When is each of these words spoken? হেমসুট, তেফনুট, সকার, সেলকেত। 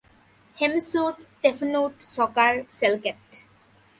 হেমসুট, 0.57 1.15
তেফনুট, 1.41 1.93
সকার, 2.17 2.53
সেলকেত। 2.79 3.19